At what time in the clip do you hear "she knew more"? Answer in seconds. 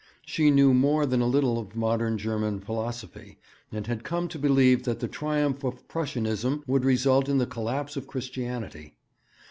0.25-1.05